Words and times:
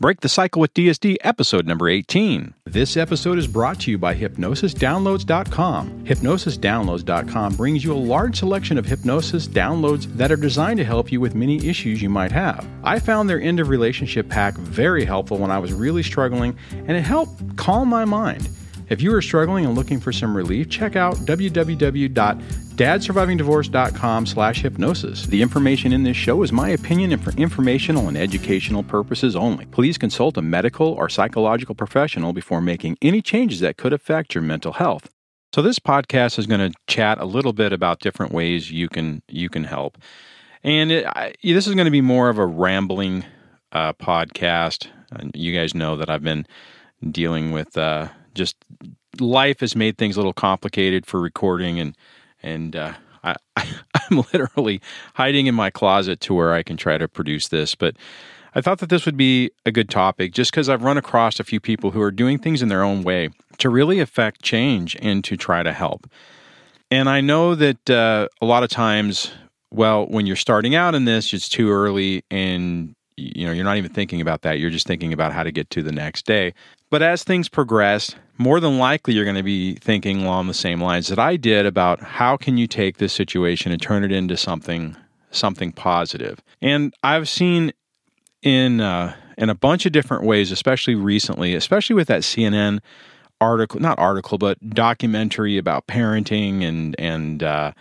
Break 0.00 0.20
the 0.20 0.28
Cycle 0.28 0.60
with 0.60 0.74
DSD, 0.74 1.16
episode 1.22 1.66
number 1.66 1.88
18. 1.88 2.54
This 2.66 2.96
episode 2.96 3.36
is 3.36 3.48
brought 3.48 3.80
to 3.80 3.90
you 3.90 3.98
by 3.98 4.14
HypnosisDownloads.com. 4.14 6.04
HypnosisDownloads.com 6.04 7.56
brings 7.56 7.82
you 7.82 7.92
a 7.92 7.94
large 7.94 8.38
selection 8.38 8.78
of 8.78 8.86
hypnosis 8.86 9.48
downloads 9.48 10.04
that 10.14 10.30
are 10.30 10.36
designed 10.36 10.78
to 10.78 10.84
help 10.84 11.10
you 11.10 11.20
with 11.20 11.34
many 11.34 11.66
issues 11.66 12.00
you 12.00 12.08
might 12.08 12.30
have. 12.30 12.64
I 12.84 13.00
found 13.00 13.28
their 13.28 13.40
end 13.40 13.58
of 13.58 13.70
relationship 13.70 14.28
pack 14.28 14.54
very 14.54 15.04
helpful 15.04 15.38
when 15.38 15.50
I 15.50 15.58
was 15.58 15.72
really 15.72 16.04
struggling, 16.04 16.56
and 16.70 16.92
it 16.92 17.02
helped 17.02 17.56
calm 17.56 17.88
my 17.88 18.04
mind. 18.04 18.48
If 18.90 19.02
you 19.02 19.12
are 19.16 19.20
struggling 19.20 19.66
and 19.66 19.74
looking 19.74 19.98
for 19.98 20.12
some 20.12 20.36
relief, 20.36 20.68
check 20.68 20.94
out 20.94 21.26
www.dadsurvivingdivorce.com 22.78 24.26
slash 24.26 24.62
hypnosis. 24.62 25.26
The 25.26 25.42
information 25.42 25.92
in 25.92 26.04
this 26.04 26.16
show 26.16 26.42
is 26.42 26.52
my 26.52 26.68
opinion 26.68 27.12
and 27.12 27.22
for 27.22 27.32
informational 27.32 28.06
and 28.06 28.16
educational 28.16 28.84
purposes 28.84 29.34
only. 29.34 29.66
Please 29.66 29.98
consult 29.98 30.36
a 30.36 30.42
medical 30.42 30.86
or 30.86 31.08
psychological 31.08 31.74
professional 31.74 32.32
before 32.32 32.60
making 32.60 32.96
any 33.02 33.20
changes 33.20 33.58
that 33.60 33.76
could 33.76 33.92
affect 33.92 34.34
your 34.34 34.42
mental 34.42 34.74
health. 34.74 35.10
So 35.52 35.60
this 35.60 35.80
podcast 35.80 36.38
is 36.38 36.46
going 36.46 36.70
to 36.70 36.78
chat 36.86 37.18
a 37.18 37.24
little 37.24 37.52
bit 37.52 37.72
about 37.72 37.98
different 37.98 38.32
ways 38.32 38.70
you 38.70 38.88
can 38.88 39.22
you 39.28 39.48
can 39.48 39.64
help. 39.64 39.98
And 40.62 40.92
it, 40.92 41.06
I, 41.06 41.34
this 41.42 41.66
is 41.66 41.74
going 41.74 41.86
to 41.86 41.90
be 41.90 42.00
more 42.00 42.28
of 42.28 42.38
a 42.38 42.46
rambling 42.46 43.24
uh, 43.72 43.94
podcast. 43.94 44.86
You 45.34 45.52
guys 45.52 45.74
know 45.74 45.96
that 45.96 46.10
I've 46.10 46.22
been 46.22 46.46
dealing 47.10 47.50
with 47.50 47.76
uh, 47.76 48.08
just 48.34 48.56
life 49.18 49.60
has 49.60 49.74
made 49.74 49.98
things 49.98 50.16
a 50.16 50.18
little 50.20 50.32
complicated 50.32 51.06
for 51.06 51.20
recording 51.20 51.80
and 51.80 51.96
and 52.42 52.74
uh, 52.76 52.92
I, 53.24 53.34
I'm 53.56 54.24
literally 54.32 54.80
hiding 55.14 55.46
in 55.46 55.54
my 55.54 55.70
closet 55.70 56.20
to 56.20 56.34
where 56.34 56.52
I 56.52 56.62
can 56.62 56.76
try 56.76 56.98
to 56.98 57.08
produce 57.08 57.48
this. 57.48 57.74
But 57.74 57.96
I 58.54 58.60
thought 58.60 58.78
that 58.78 58.88
this 58.88 59.06
would 59.06 59.16
be 59.16 59.50
a 59.66 59.70
good 59.70 59.90
topic 59.90 60.32
just 60.32 60.50
because 60.50 60.68
I've 60.68 60.82
run 60.82 60.98
across 60.98 61.38
a 61.38 61.44
few 61.44 61.60
people 61.60 61.90
who 61.90 62.00
are 62.00 62.10
doing 62.10 62.38
things 62.38 62.62
in 62.62 62.68
their 62.68 62.82
own 62.82 63.02
way 63.02 63.30
to 63.58 63.68
really 63.68 64.00
affect 64.00 64.42
change 64.42 64.96
and 65.00 65.22
to 65.24 65.36
try 65.36 65.62
to 65.62 65.72
help. 65.72 66.10
And 66.90 67.08
I 67.08 67.20
know 67.20 67.54
that 67.54 67.90
uh, 67.90 68.28
a 68.40 68.46
lot 68.46 68.62
of 68.62 68.70
times, 68.70 69.30
well, 69.70 70.06
when 70.06 70.26
you're 70.26 70.36
starting 70.36 70.74
out 70.74 70.94
in 70.94 71.04
this, 71.04 71.34
it's 71.34 71.48
too 71.48 71.70
early 71.70 72.24
and 72.30 72.94
you 73.18 73.46
know 73.46 73.52
you're 73.52 73.64
not 73.64 73.76
even 73.76 73.92
thinking 73.92 74.20
about 74.20 74.42
that 74.42 74.60
you're 74.60 74.70
just 74.70 74.86
thinking 74.86 75.12
about 75.12 75.32
how 75.32 75.42
to 75.42 75.50
get 75.50 75.68
to 75.70 75.82
the 75.82 75.90
next 75.92 76.24
day 76.24 76.54
but 76.88 77.02
as 77.02 77.24
things 77.24 77.48
progress 77.48 78.14
more 78.38 78.60
than 78.60 78.78
likely 78.78 79.14
you're 79.14 79.24
going 79.24 79.36
to 79.36 79.42
be 79.42 79.74
thinking 79.74 80.22
along 80.22 80.46
the 80.46 80.54
same 80.54 80.80
lines 80.80 81.08
that 81.08 81.18
I 81.18 81.36
did 81.36 81.66
about 81.66 82.00
how 82.00 82.36
can 82.36 82.56
you 82.56 82.66
take 82.66 82.98
this 82.98 83.12
situation 83.12 83.72
and 83.72 83.82
turn 83.82 84.04
it 84.04 84.12
into 84.12 84.36
something 84.36 84.96
something 85.30 85.72
positive. 85.72 86.40
And 86.62 86.94
I've 87.02 87.28
seen 87.28 87.72
in 88.42 88.80
uh, 88.80 89.14
in 89.36 89.50
a 89.50 89.54
bunch 89.54 89.84
of 89.86 89.92
different 89.92 90.24
ways, 90.24 90.50
especially 90.50 90.94
recently, 90.94 91.54
especially 91.54 91.94
with 91.94 92.08
that 92.08 92.22
CNN 92.22 92.80
article, 93.40 93.80
not 93.80 93.98
article, 93.98 94.38
but 94.38 94.58
documentary 94.70 95.58
about 95.58 95.86
parenting 95.86 96.62
and 96.62 96.94
and 96.98 97.42
uh, 97.42 97.72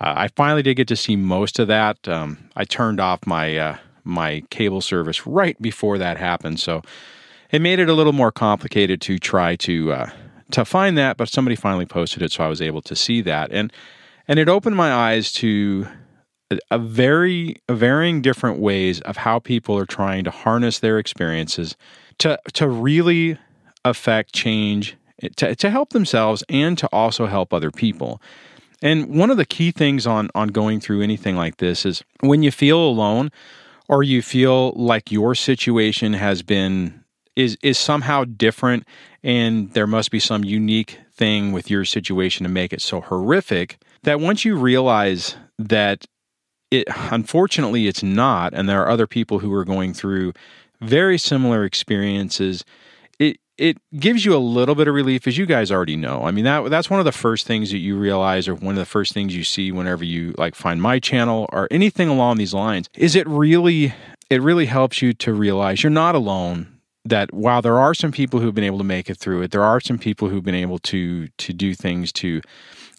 I 0.00 0.28
finally 0.28 0.62
did 0.62 0.74
get 0.74 0.88
to 0.88 0.96
see 0.96 1.16
most 1.16 1.58
of 1.58 1.68
that. 1.68 2.06
Um, 2.08 2.50
I 2.56 2.64
turned 2.64 3.00
off 3.00 3.26
my 3.26 3.56
uh, 3.56 3.76
my 4.04 4.42
cable 4.50 4.80
service 4.80 5.26
right 5.26 5.60
before 5.60 5.98
that 5.98 6.16
happened, 6.16 6.60
so 6.60 6.82
it 7.50 7.62
made 7.62 7.78
it 7.78 7.88
a 7.88 7.94
little 7.94 8.12
more 8.12 8.32
complicated 8.32 9.00
to 9.02 9.18
try 9.18 9.56
to 9.56 9.92
uh, 9.92 10.10
to 10.52 10.64
find 10.64 10.96
that. 10.98 11.16
But 11.16 11.28
somebody 11.28 11.56
finally 11.56 11.86
posted 11.86 12.22
it, 12.22 12.32
so 12.32 12.44
I 12.44 12.48
was 12.48 12.62
able 12.62 12.82
to 12.82 12.96
see 12.96 13.20
that, 13.22 13.50
and 13.52 13.72
and 14.26 14.38
it 14.38 14.48
opened 14.48 14.76
my 14.76 14.92
eyes 14.92 15.32
to 15.34 15.86
a, 16.70 16.78
very 16.78 17.56
varying 17.70 18.22
different 18.22 18.58
ways 18.58 19.00
of 19.02 19.18
how 19.18 19.38
people 19.38 19.76
are 19.78 19.86
trying 19.86 20.24
to 20.24 20.30
harness 20.30 20.78
their 20.78 20.98
experiences 20.98 21.76
to 22.18 22.38
to 22.54 22.68
really 22.68 23.38
affect 23.84 24.34
change 24.34 24.96
to, 25.36 25.54
to 25.54 25.70
help 25.70 25.90
themselves 25.90 26.44
and 26.48 26.78
to 26.78 26.86
also 26.88 27.26
help 27.26 27.52
other 27.52 27.70
people. 27.70 28.20
And 28.80 29.16
one 29.18 29.30
of 29.30 29.36
the 29.36 29.46
key 29.46 29.72
things 29.72 30.06
on 30.06 30.30
on 30.34 30.48
going 30.48 30.80
through 30.80 31.02
anything 31.02 31.36
like 31.36 31.56
this 31.56 31.84
is 31.84 32.02
when 32.20 32.42
you 32.42 32.50
feel 32.50 32.78
alone 32.78 33.30
or 33.88 34.02
you 34.02 34.22
feel 34.22 34.72
like 34.72 35.10
your 35.10 35.34
situation 35.34 36.12
has 36.12 36.42
been 36.42 37.02
is 37.38 37.56
is 37.62 37.78
somehow 37.78 38.24
different 38.24 38.84
and 39.22 39.72
there 39.72 39.86
must 39.86 40.10
be 40.10 40.18
some 40.18 40.44
unique 40.44 40.98
thing 41.12 41.52
with 41.52 41.70
your 41.70 41.84
situation 41.84 42.44
to 42.44 42.50
make 42.50 42.72
it 42.72 42.82
so 42.82 43.00
horrific 43.00 43.78
that 44.02 44.20
once 44.20 44.44
you 44.44 44.56
realize 44.56 45.36
that 45.58 46.04
it 46.70 46.86
unfortunately 47.12 47.86
it's 47.86 48.02
not 48.02 48.52
and 48.52 48.68
there 48.68 48.82
are 48.82 48.90
other 48.90 49.06
people 49.06 49.38
who 49.38 49.52
are 49.54 49.64
going 49.64 49.94
through 49.94 50.32
very 50.80 51.16
similar 51.16 51.64
experiences 51.64 52.64
it 53.20 53.38
it 53.56 53.78
gives 53.96 54.24
you 54.24 54.34
a 54.34 54.38
little 54.38 54.74
bit 54.74 54.88
of 54.88 54.94
relief 54.94 55.26
as 55.26 55.36
you 55.36 55.44
guys 55.44 55.72
already 55.72 55.96
know. 55.96 56.22
I 56.24 56.30
mean 56.30 56.44
that 56.44 56.70
that's 56.70 56.90
one 56.90 57.00
of 57.00 57.04
the 57.04 57.12
first 57.12 57.46
things 57.46 57.70
that 57.70 57.78
you 57.78 57.96
realize 57.96 58.48
or 58.48 58.54
one 58.54 58.74
of 58.74 58.78
the 58.78 58.84
first 58.84 59.14
things 59.14 59.34
you 59.34 59.44
see 59.44 59.72
whenever 59.72 60.04
you 60.04 60.34
like 60.38 60.54
find 60.54 60.82
my 60.82 60.98
channel 60.98 61.48
or 61.52 61.68
anything 61.70 62.08
along 62.08 62.36
these 62.36 62.54
lines 62.54 62.88
is 62.96 63.14
it 63.14 63.28
really 63.28 63.94
it 64.28 64.42
really 64.42 64.66
helps 64.66 65.02
you 65.02 65.12
to 65.12 65.32
realize 65.32 65.82
you're 65.84 65.90
not 65.90 66.14
alone 66.16 66.77
that 67.08 67.32
while 67.32 67.62
there 67.62 67.78
are 67.78 67.94
some 67.94 68.12
people 68.12 68.40
who've 68.40 68.54
been 68.54 68.64
able 68.64 68.78
to 68.78 68.84
make 68.84 69.08
it 69.10 69.16
through 69.16 69.42
it, 69.42 69.50
there 69.50 69.62
are 69.62 69.80
some 69.80 69.98
people 69.98 70.28
who've 70.28 70.44
been 70.44 70.54
able 70.54 70.78
to 70.80 71.28
to 71.28 71.52
do 71.52 71.74
things 71.74 72.12
to 72.12 72.40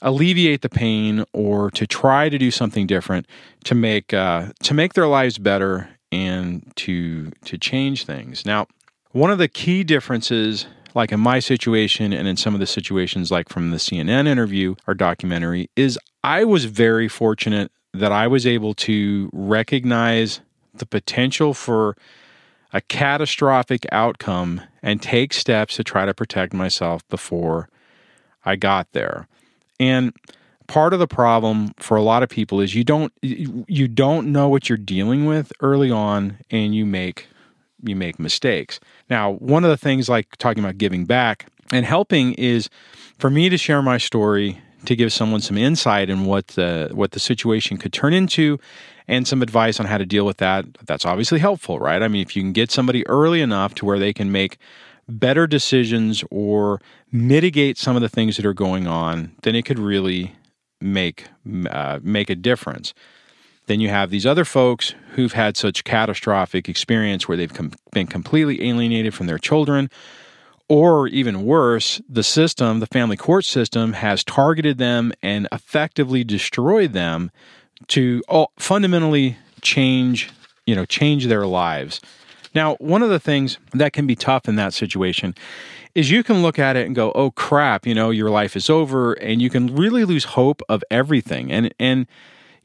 alleviate 0.02 0.62
the 0.62 0.70
pain 0.70 1.26
or 1.34 1.70
to 1.72 1.86
try 1.86 2.30
to 2.30 2.38
do 2.38 2.52
something 2.52 2.88
different 2.88 3.28
to 3.66 3.76
make 3.76 4.14
uh, 4.14 4.48
to 4.64 4.74
make 4.74 4.94
their 4.94 5.08
lives 5.08 5.38
better 5.38 5.90
and 6.12 6.72
to 6.76 7.32
to 7.46 7.58
change 7.58 8.06
things. 8.06 8.46
Now, 8.46 8.68
one 9.12 9.32
of 9.32 9.38
the 9.38 9.48
key 9.48 9.84
differences, 9.84 10.66
like 10.96 11.12
in 11.12 11.20
my 11.20 11.40
situation 11.40 12.14
and 12.14 12.28
in 12.28 12.38
some 12.38 12.54
of 12.54 12.60
the 12.60 12.68
situations, 12.68 13.32
like 13.32 13.50
from 13.50 13.72
the 13.72 13.78
CNN 13.78 14.28
interview 14.28 14.76
or 14.88 14.94
documentary, 14.94 15.70
is 15.76 16.00
I 16.24 16.44
was 16.44 16.66
very 16.66 17.08
fortunate 17.08 17.72
that 17.94 18.12
I 18.12 18.28
was 18.28 18.46
able 18.46 18.74
to 18.76 19.30
recognize 19.34 20.42
the 20.74 20.86
potential 20.86 21.54
for 21.54 21.96
a 22.74 22.82
catastrophic 22.82 23.86
outcome 23.92 24.62
and 24.82 25.02
take 25.02 25.34
steps 25.34 25.76
to 25.76 25.84
try 25.84 26.06
to 26.06 26.14
protect 26.14 26.54
myself 26.54 27.08
before 27.10 27.70
I 28.46 28.56
got 28.56 28.92
there. 28.92 29.28
And 29.80 30.14
part 30.68 30.94
of 30.94 31.00
the 31.00 31.08
problem 31.08 31.74
for 31.78 31.98
a 31.98 32.02
lot 32.02 32.22
of 32.22 32.30
people 32.30 32.62
is 32.62 32.76
you 32.76 32.84
don't 32.84 33.12
you 33.22 33.88
don't 33.88 34.32
know 34.32 34.48
what 34.50 34.70
you're 34.70 34.78
dealing 34.78 35.26
with 35.26 35.52
early 35.62 35.90
on 35.90 36.38
and 36.52 36.76
you 36.76 36.86
make 36.86 37.28
you 37.84 37.96
make 37.96 38.20
mistakes. 38.20 38.80
Now, 39.10 39.32
one 39.32 39.64
of 39.64 39.70
the 39.70 39.78
things 39.78 40.10
like 40.10 40.36
talking 40.38 40.64
about 40.64 40.78
giving 40.78 41.06
back 41.06 41.48
and 41.72 41.86
helping 41.86 42.34
is 42.34 42.70
for 43.18 43.30
me 43.30 43.50
to 43.50 43.58
share 43.58 43.82
my 43.82 43.98
story 43.98 44.62
to 44.86 44.96
give 44.96 45.12
someone 45.12 45.42
some 45.42 45.58
insight 45.58 46.10
in 46.10 46.26
what 46.26 46.48
the 46.50 46.90
what 46.94 47.12
the 47.12 47.20
situation 47.20 47.78
could 47.78 47.94
turn 47.94 48.14
into 48.14 48.60
and 49.08 49.28
some 49.28 49.42
advice 49.42 49.80
on 49.80 49.88
how 49.88 49.98
to 49.98 50.06
deal 50.06 50.26
with 50.26 50.38
that. 50.38 50.66
That's 50.86 51.06
obviously 51.06 51.40
helpful, 51.40 51.80
right? 51.80 52.02
I 52.02 52.08
mean, 52.08 52.22
if 52.22 52.36
you 52.36 52.42
can 52.42 52.54
get 52.54 52.72
somebody 52.72 53.06
early 53.08 53.42
enough 53.42 53.74
to 53.76 53.86
where 53.86 54.00
they 54.00 54.14
can 54.14 54.32
make 54.32 54.58
better 55.08 55.48
decisions 55.48 56.24
or 56.30 56.80
mitigate 57.12 57.78
some 57.78 57.96
of 57.96 58.02
the 58.02 58.10
things 58.10 58.38
that 58.38 58.46
are 58.46 58.54
going 58.54 58.88
on, 58.88 59.32
then 59.42 59.56
it 59.56 59.66
could 59.66 59.80
really 59.80 60.36
make 60.80 61.28
uh, 61.70 62.00
make 62.02 62.30
a 62.30 62.36
difference. 62.36 62.94
Then 63.66 63.80
you 63.80 63.90
have 63.90 64.10
these 64.10 64.26
other 64.26 64.46
folks 64.46 64.96
who've 65.12 65.34
had 65.34 65.58
such 65.58 65.84
catastrophic 65.84 66.68
experience 66.70 67.28
where 67.28 67.38
they've 67.38 67.54
com- 67.54 67.74
been 67.92 68.08
completely 68.08 68.68
alienated 68.68 69.14
from 69.14 69.28
their 69.28 69.38
children, 69.38 69.90
or 70.70 71.08
even 71.08 71.44
worse, 71.44 72.00
the 72.08 72.24
system, 72.24 72.80
the 72.80 72.88
family 72.88 73.18
court 73.18 73.44
system, 73.44 73.94
has 73.94 74.24
targeted 74.24 74.78
them 74.78 75.12
and 75.22 75.48
effectively 75.52 76.24
destroyed 76.24 76.94
them 76.94 77.32
to 77.88 78.22
fundamentally 78.58 79.38
change, 79.62 80.30
you 80.66 80.76
know, 80.76 80.86
change 80.86 81.26
their 81.26 81.48
lives. 81.48 82.00
Now, 82.54 82.76
one 82.76 83.02
of 83.02 83.10
the 83.10 83.20
things 83.20 83.58
that 83.74 83.94
can 83.94 84.08
be 84.08 84.16
tough 84.16 84.48
in 84.48 84.56
that 84.56 84.74
situation 84.74 85.36
is 85.96 86.12
you 86.12 86.24
can 86.24 86.42
look 86.42 86.60
at 86.60 86.76
it 86.76 86.86
and 86.86 86.96
go, 86.96 87.12
"Oh 87.14 87.32
crap, 87.32 87.86
you 87.88 87.96
know, 87.96 88.12
your 88.12 88.30
life 88.30 88.56
is 88.56 88.70
over," 88.70 89.14
and 89.14 89.42
you 89.42 89.50
can 89.50 89.76
really 89.76 90.06
lose 90.06 90.24
hope 90.24 90.62
of 90.70 90.84
everything. 90.92 91.52
And 91.52 91.74
and 91.80 92.06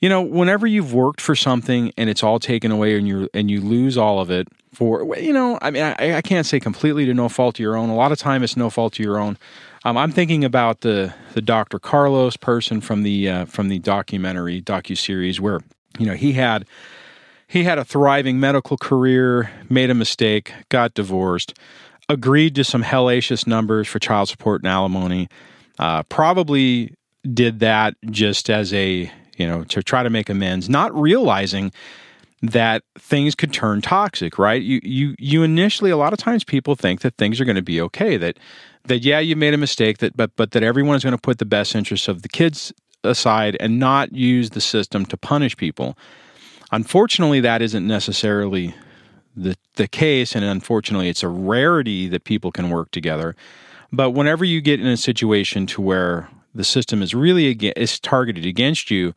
you 0.05 0.11
know, 0.11 0.21
whenever 0.21 0.67
you've 0.67 0.93
worked 0.93 1.23
for 1.23 1.35
something 1.35 1.91
and 1.97 2.11
it's 2.11 2.23
all 2.23 2.39
taken 2.39 2.71
away 2.71 2.99
and 2.99 3.09
you 3.09 3.27
and 3.33 3.51
you 3.51 3.62
lose 3.62 3.97
all 3.97 4.21
of 4.21 4.31
it 4.31 4.47
for 4.75 5.17
you 5.17 5.33
know, 5.33 5.59
I 5.62 5.71
mean, 5.71 5.83
I, 5.83 6.17
I 6.17 6.21
can't 6.21 6.45
say 6.45 6.61
completely 6.61 7.06
to 7.06 7.15
no 7.15 7.31
fault 7.31 7.56
of 7.56 7.61
your 7.61 7.75
own. 7.75 7.89
A 7.89 7.95
lot 7.95 8.12
of 8.12 8.19
time 8.19 8.43
it's 8.43 8.55
no 8.55 8.69
fault 8.69 8.99
of 8.99 8.99
your 8.99 9.19
own. 9.19 9.39
Um, 9.83 9.97
I'm 9.97 10.12
thinking 10.12 10.45
about 10.45 10.83
the 10.83 11.15
the 11.33 11.41
Dr. 11.41 11.79
Carlos 11.79 12.37
person 12.37 12.83
from 12.83 13.03
the 13.03 13.31
uh, 13.31 13.45
from 13.47 13.69
the 13.69 13.79
documentary 13.79 14.61
docu 14.61 14.95
series 14.95 15.41
where 15.41 15.61
you 15.99 16.05
know 16.05 16.12
he 16.12 16.35
had 16.35 16.67
he 17.47 17.65
had 17.65 17.79
a 17.79 17.85
thriving 17.85 18.39
medical 18.39 18.77
career, 18.77 19.51
made 19.71 19.89
a 19.89 19.95
mistake, 19.95 20.53
got 20.69 20.93
divorced, 20.93 21.59
agreed 22.11 22.55
to 22.56 22.65
some 22.65 22.83
hellacious 22.83 23.47
numbers 23.47 23.89
for 23.89 23.99
child 24.01 24.29
support 24.29 24.61
and 24.61 24.69
alimony. 24.69 25.29
Uh, 25.79 26.03
probably 26.03 26.93
did 27.33 27.61
that 27.61 27.95
just 28.11 28.51
as 28.51 28.71
a 28.75 29.11
you 29.38 29.46
know 29.46 29.64
to 29.64 29.82
try 29.82 30.02
to 30.02 30.10
make 30.10 30.28
amends, 30.28 30.69
not 30.69 30.94
realizing 30.94 31.72
that 32.42 32.82
things 32.98 33.34
could 33.34 33.52
turn 33.52 33.81
toxic, 33.81 34.38
right? 34.38 34.62
You 34.62 34.81
you 34.82 35.14
you 35.19 35.42
initially 35.42 35.90
a 35.90 35.96
lot 35.96 36.12
of 36.12 36.19
times 36.19 36.44
people 36.44 36.75
think 36.75 37.00
that 37.00 37.16
things 37.16 37.40
are 37.40 37.44
going 37.44 37.56
to 37.56 37.62
be 37.62 37.81
okay, 37.81 38.16
that 38.16 38.38
that 38.84 38.98
yeah, 38.98 39.19
you 39.19 39.36
made 39.36 39.54
a 39.54 39.58
mistake 39.58 39.98
that 39.98 40.16
but 40.16 40.31
but 40.36 40.52
that 40.52 40.62
everyone 40.62 40.96
is 40.96 41.02
going 41.02 41.16
to 41.16 41.20
put 41.20 41.38
the 41.38 41.44
best 41.44 41.75
interests 41.75 42.08
of 42.08 42.22
the 42.22 42.28
kids 42.28 42.72
aside 43.02 43.56
and 43.60 43.78
not 43.78 44.12
use 44.12 44.50
the 44.50 44.60
system 44.60 45.04
to 45.06 45.16
punish 45.16 45.56
people. 45.56 45.96
Unfortunately, 46.72 47.40
that 47.40 47.62
isn't 47.62 47.86
necessarily 47.86 48.75
the 49.36 49.56
the 49.76 49.88
case 49.88 50.34
and 50.36 50.44
unfortunately 50.44 51.08
it's 51.08 51.22
a 51.22 51.28
rarity 51.28 52.08
that 52.08 52.25
people 52.25 52.52
can 52.52 52.70
work 52.70 52.90
together. 52.90 53.34
But 53.92 54.10
whenever 54.10 54.44
you 54.44 54.60
get 54.60 54.81
in 54.81 54.86
a 54.86 54.96
situation 54.96 55.66
to 55.69 55.81
where 55.81 56.28
the 56.55 56.65
system 56.65 57.03
is 57.03 57.15
really 57.15 57.51
is 57.51 57.99
targeted 57.99 58.47
against 58.47 58.91
you, 58.91 59.15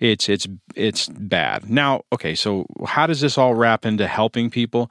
it's 0.00 0.28
it's 0.28 0.48
it's 0.74 1.08
bad. 1.08 1.68
Now, 1.68 2.02
okay, 2.12 2.34
so 2.34 2.66
how 2.86 3.06
does 3.06 3.20
this 3.20 3.38
all 3.38 3.54
wrap 3.54 3.84
into 3.86 4.06
helping 4.06 4.50
people? 4.50 4.90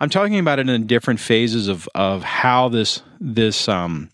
I'm 0.00 0.08
talking 0.08 0.38
about 0.38 0.58
it 0.58 0.68
in 0.68 0.86
different 0.86 1.20
phases 1.20 1.68
of 1.68 1.88
of 1.94 2.22
how 2.22 2.68
this 2.68 3.02
this 3.20 3.68
um, 3.68 4.10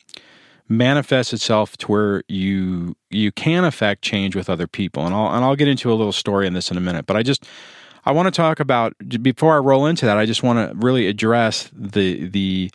manifests 0.68 1.32
itself 1.32 1.76
to 1.78 1.86
where 1.86 2.22
you 2.28 2.96
you 3.10 3.32
can 3.32 3.64
affect 3.64 4.02
change 4.02 4.34
with 4.34 4.48
other 4.48 4.66
people, 4.66 5.04
and 5.04 5.14
I'll 5.14 5.34
and 5.34 5.44
I'll 5.44 5.56
get 5.56 5.68
into 5.68 5.92
a 5.92 5.94
little 5.94 6.12
story 6.12 6.46
in 6.46 6.54
this 6.54 6.70
in 6.70 6.76
a 6.76 6.80
minute. 6.80 7.06
But 7.06 7.16
I 7.16 7.22
just 7.22 7.46
I 8.04 8.12
want 8.12 8.26
to 8.26 8.30
talk 8.30 8.60
about 8.60 8.94
before 9.22 9.54
I 9.54 9.58
roll 9.58 9.86
into 9.86 10.06
that. 10.06 10.16
I 10.16 10.26
just 10.26 10.42
want 10.42 10.70
to 10.70 10.76
really 10.76 11.06
address 11.06 11.70
the 11.74 12.26
the 12.28 12.70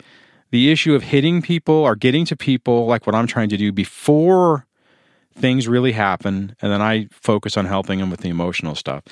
the 0.50 0.70
issue 0.70 0.94
of 0.94 1.02
hitting 1.02 1.42
people 1.42 1.74
or 1.74 1.96
getting 1.96 2.24
to 2.26 2.36
people 2.36 2.86
like 2.86 3.06
what 3.06 3.14
I'm 3.14 3.26
trying 3.26 3.48
to 3.50 3.56
do 3.56 3.72
before 3.72 4.66
things 5.36 5.68
really 5.68 5.92
happen, 5.92 6.56
and 6.62 6.72
then 6.72 6.80
I 6.80 7.08
focus 7.10 7.56
on 7.56 7.66
helping 7.66 7.98
them 7.98 8.10
with 8.10 8.20
the 8.20 8.28
emotional 8.28 8.74
stuff. 8.74 9.04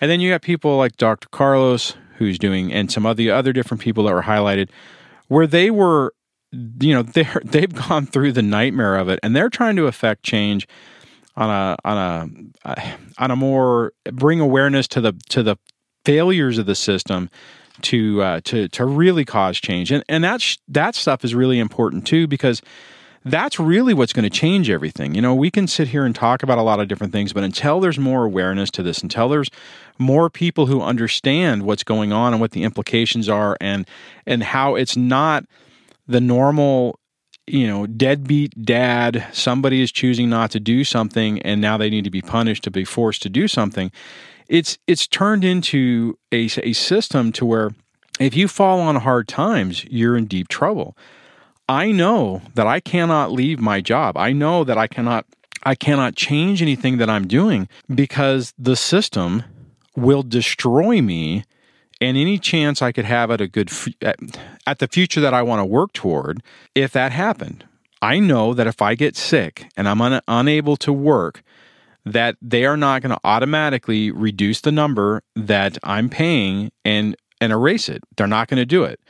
And 0.00 0.10
then 0.10 0.20
you 0.20 0.30
got 0.30 0.42
people 0.42 0.76
like 0.76 0.96
Dr. 0.96 1.28
Carlos, 1.30 1.94
who's 2.16 2.38
doing, 2.38 2.72
and 2.72 2.90
some 2.90 3.06
of 3.06 3.16
the 3.16 3.30
other 3.30 3.52
different 3.52 3.80
people 3.80 4.04
that 4.04 4.14
were 4.14 4.22
highlighted, 4.22 4.70
where 5.28 5.46
they 5.46 5.70
were, 5.70 6.14
you 6.52 6.94
know, 6.94 7.02
they're 7.14 7.42
they've 7.44 7.74
gone 7.74 8.06
through 8.06 8.32
the 8.32 8.42
nightmare 8.42 8.96
of 8.96 9.08
it, 9.08 9.20
and 9.22 9.34
they're 9.36 9.50
trying 9.50 9.76
to 9.76 9.86
affect 9.86 10.22
change 10.22 10.66
on 11.36 11.50
a 11.50 11.76
on 11.84 11.96
a 12.64 12.68
uh, 12.68 12.92
on 13.18 13.30
a 13.30 13.36
more 13.36 13.92
bring 14.12 14.40
awareness 14.40 14.88
to 14.88 15.00
the 15.00 15.12
to 15.28 15.42
the 15.42 15.56
failures 16.04 16.58
of 16.58 16.66
the 16.66 16.74
system 16.74 17.28
to 17.82 18.22
uh, 18.22 18.40
to 18.44 18.68
to 18.68 18.84
really 18.84 19.24
cause 19.24 19.58
change, 19.58 19.90
and 19.90 20.04
and 20.08 20.24
that 20.24 20.56
that 20.68 20.94
stuff 20.94 21.24
is 21.24 21.34
really 21.34 21.58
important 21.58 22.06
too 22.06 22.26
because 22.26 22.62
that's 23.24 23.58
really 23.58 23.94
what's 23.94 24.12
going 24.12 24.24
to 24.24 24.30
change 24.30 24.70
everything. 24.70 25.14
You 25.14 25.20
know, 25.20 25.34
we 25.34 25.50
can 25.50 25.66
sit 25.66 25.88
here 25.88 26.04
and 26.04 26.14
talk 26.14 26.42
about 26.42 26.58
a 26.58 26.62
lot 26.62 26.80
of 26.80 26.88
different 26.88 27.12
things, 27.12 27.32
but 27.32 27.44
until 27.44 27.80
there's 27.80 27.98
more 27.98 28.24
awareness 28.24 28.70
to 28.72 28.82
this, 28.82 29.02
until 29.02 29.28
there's 29.28 29.50
more 29.98 30.30
people 30.30 30.66
who 30.66 30.80
understand 30.80 31.64
what's 31.64 31.84
going 31.84 32.12
on 32.12 32.32
and 32.32 32.40
what 32.40 32.52
the 32.52 32.62
implications 32.62 33.28
are 33.28 33.56
and 33.60 33.86
and 34.26 34.42
how 34.42 34.74
it's 34.74 34.96
not 34.96 35.44
the 36.06 36.20
normal 36.20 36.98
you 37.46 37.66
know 37.66 37.86
deadbeat 37.86 38.64
dad 38.64 39.26
somebody 39.32 39.80
is 39.80 39.90
choosing 39.90 40.28
not 40.28 40.50
to 40.50 40.60
do 40.60 40.84
something 40.84 41.40
and 41.42 41.60
now 41.60 41.76
they 41.76 41.90
need 41.90 42.04
to 42.04 42.10
be 42.10 42.22
punished 42.22 42.62
to 42.62 42.70
be 42.70 42.84
forced 42.84 43.22
to 43.22 43.28
do 43.28 43.48
something 43.48 43.90
it's 44.48 44.78
it's 44.86 45.06
turned 45.06 45.44
into 45.44 46.18
a, 46.32 46.48
a 46.62 46.72
system 46.72 47.32
to 47.32 47.44
where 47.44 47.70
if 48.18 48.34
you 48.34 48.48
fall 48.48 48.80
on 48.80 48.96
hard 48.96 49.28
times 49.28 49.84
you're 49.84 50.16
in 50.16 50.26
deep 50.26 50.48
trouble 50.48 50.96
I 51.68 51.92
know 51.92 52.40
that 52.54 52.66
I 52.66 52.80
cannot 52.80 53.30
leave 53.30 53.60
my 53.60 53.80
job. 53.82 54.16
I 54.16 54.32
know 54.32 54.64
that 54.64 54.78
I 54.78 54.86
cannot 54.86 55.26
I 55.64 55.74
cannot 55.74 56.14
change 56.14 56.62
anything 56.62 56.98
that 56.98 57.10
I'm 57.10 57.26
doing 57.26 57.68
because 57.94 58.54
the 58.58 58.76
system 58.76 59.42
will 59.96 60.22
destroy 60.22 61.02
me 61.02 61.44
and 62.00 62.16
any 62.16 62.38
chance 62.38 62.80
I 62.80 62.92
could 62.92 63.04
have 63.04 63.30
at 63.30 63.40
a 63.40 63.48
good 63.48 63.70
at 64.66 64.78
the 64.78 64.88
future 64.88 65.20
that 65.20 65.34
I 65.34 65.42
want 65.42 65.60
to 65.60 65.66
work 65.66 65.92
toward 65.92 66.42
if 66.74 66.92
that 66.92 67.12
happened. 67.12 67.64
I 68.00 68.18
know 68.20 68.54
that 68.54 68.68
if 68.68 68.80
I 68.80 68.94
get 68.94 69.16
sick 69.16 69.68
and 69.76 69.88
I'm 69.88 70.00
un- 70.00 70.22
unable 70.28 70.76
to 70.78 70.92
work 70.92 71.42
that 72.04 72.36
they 72.40 72.64
are 72.64 72.76
not 72.76 73.02
going 73.02 73.10
to 73.10 73.20
automatically 73.24 74.10
reduce 74.10 74.60
the 74.60 74.72
number 74.72 75.22
that 75.36 75.78
I'm 75.82 76.08
paying 76.08 76.70
and 76.84 77.16
and 77.40 77.52
erase 77.52 77.88
it. 77.88 78.02
They're 78.16 78.26
not 78.26 78.48
going 78.48 78.58
to 78.58 78.66
do 78.66 78.84
it. 78.84 79.00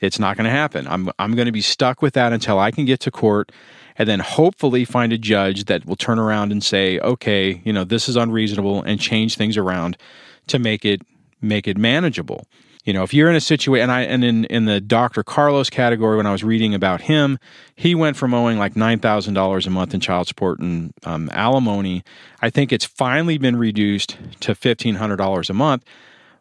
It's 0.00 0.18
not 0.18 0.36
going 0.36 0.44
to 0.44 0.50
happen. 0.50 0.86
I'm 0.86 1.10
I'm 1.18 1.34
going 1.34 1.46
to 1.46 1.52
be 1.52 1.60
stuck 1.60 2.02
with 2.02 2.14
that 2.14 2.32
until 2.32 2.58
I 2.58 2.70
can 2.70 2.84
get 2.84 3.00
to 3.00 3.10
court 3.10 3.52
and 3.96 4.08
then 4.08 4.20
hopefully 4.20 4.84
find 4.84 5.12
a 5.12 5.18
judge 5.18 5.64
that 5.64 5.84
will 5.84 5.96
turn 5.96 6.18
around 6.18 6.52
and 6.52 6.62
say, 6.62 6.98
"Okay, 7.00 7.60
you 7.64 7.72
know, 7.72 7.84
this 7.84 8.08
is 8.08 8.16
unreasonable" 8.16 8.82
and 8.82 9.00
change 9.00 9.36
things 9.36 9.56
around 9.56 9.96
to 10.46 10.58
make 10.58 10.84
it 10.84 11.02
make 11.40 11.66
it 11.66 11.76
manageable. 11.76 12.46
You 12.88 12.94
know, 12.94 13.02
if 13.02 13.12
you're 13.12 13.28
in 13.28 13.36
a 13.36 13.40
situation, 13.42 13.82
and 13.82 13.92
I 13.92 14.00
and 14.00 14.24
in 14.24 14.46
in 14.46 14.64
the 14.64 14.80
Dr. 14.80 15.22
Carlos 15.22 15.68
category, 15.68 16.16
when 16.16 16.24
I 16.24 16.32
was 16.32 16.42
reading 16.42 16.74
about 16.74 17.02
him, 17.02 17.38
he 17.76 17.94
went 17.94 18.16
from 18.16 18.32
owing 18.32 18.56
like 18.56 18.76
nine 18.76 18.98
thousand 18.98 19.34
dollars 19.34 19.66
a 19.66 19.70
month 19.70 19.92
in 19.92 20.00
child 20.00 20.26
support 20.26 20.58
and 20.58 20.94
um, 21.04 21.28
alimony. 21.34 22.02
I 22.40 22.48
think 22.48 22.72
it's 22.72 22.86
finally 22.86 23.36
been 23.36 23.56
reduced 23.56 24.16
to 24.40 24.54
fifteen 24.54 24.94
hundred 24.94 25.16
dollars 25.16 25.50
a 25.50 25.52
month. 25.52 25.84